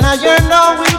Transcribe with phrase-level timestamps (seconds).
[0.00, 0.89] and I yearn always.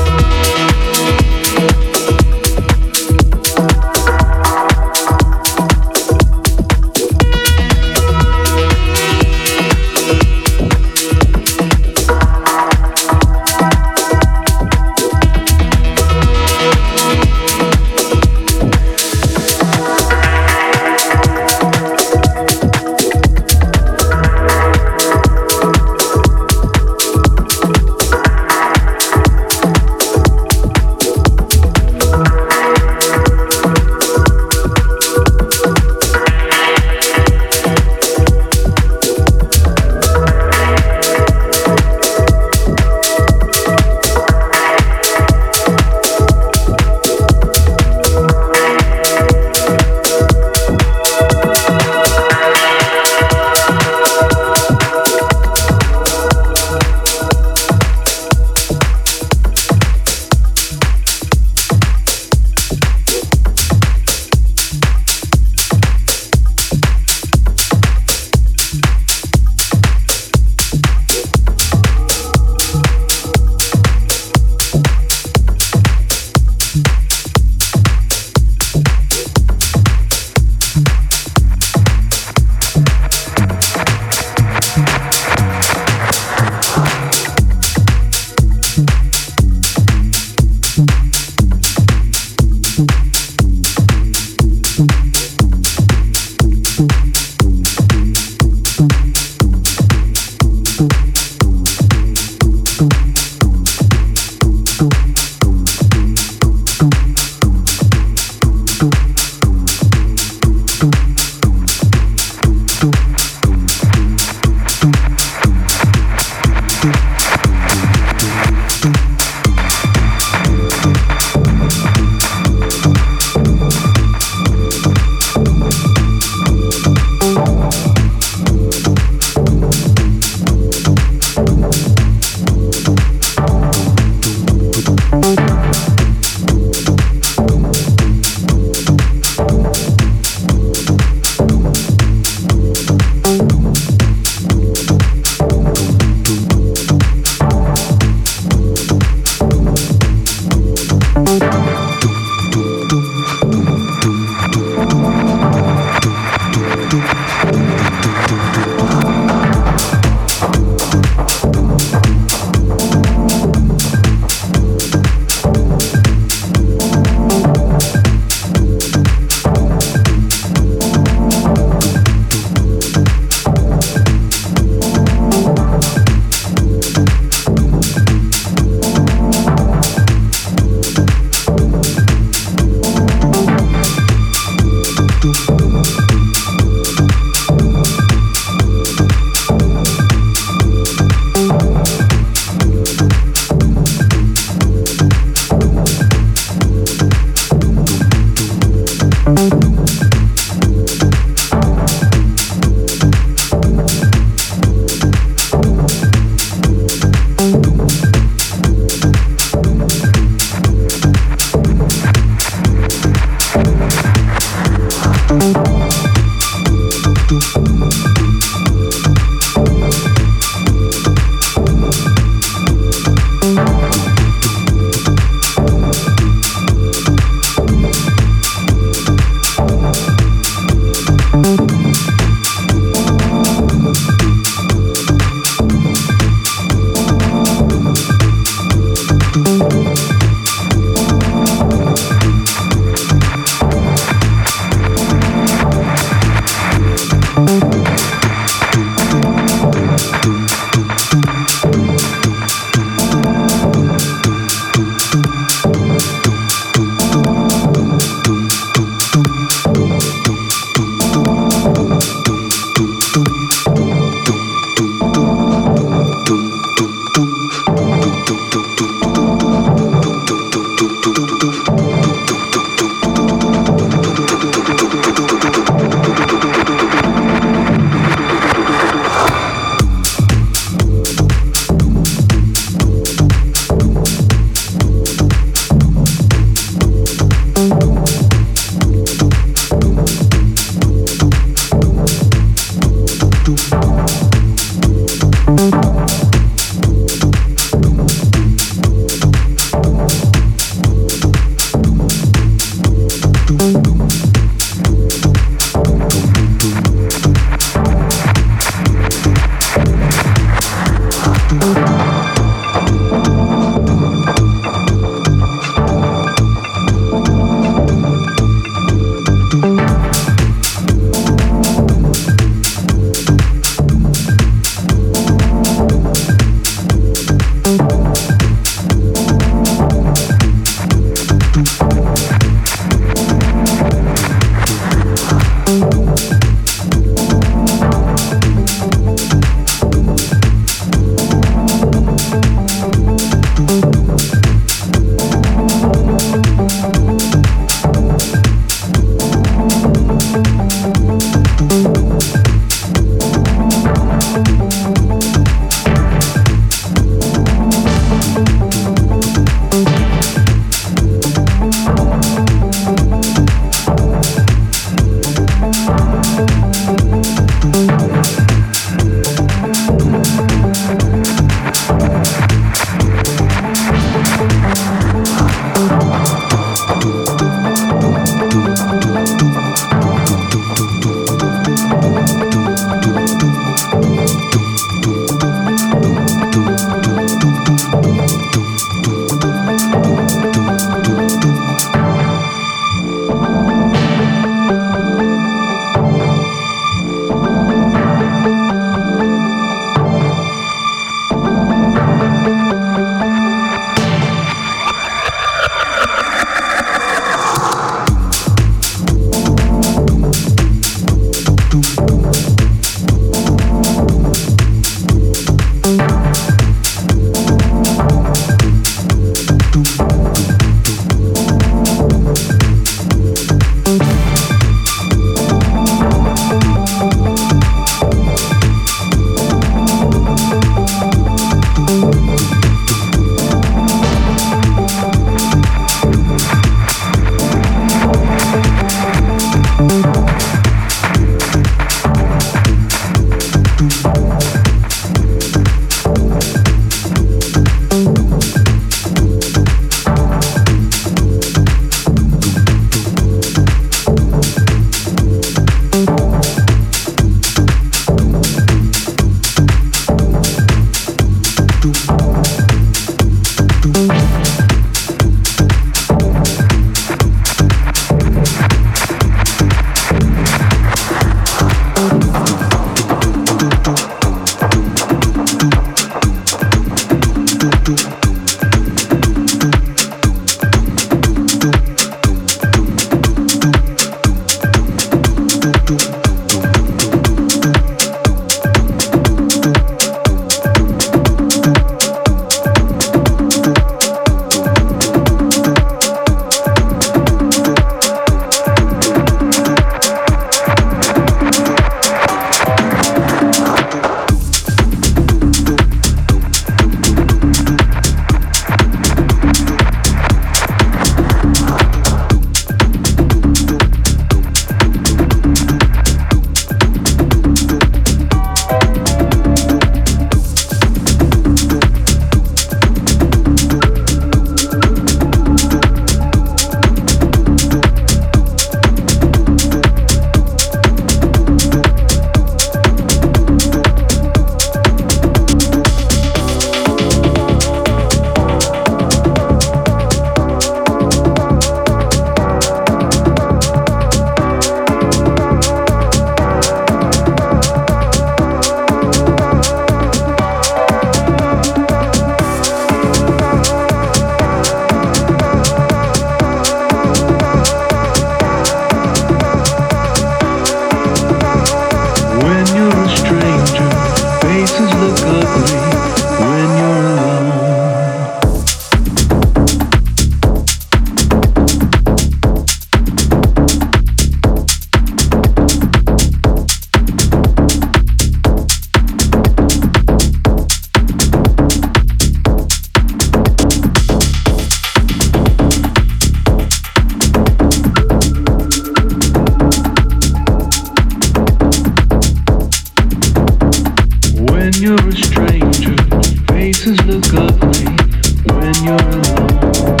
[598.71, 600.00] when you're alone.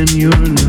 [0.00, 0.59] When you're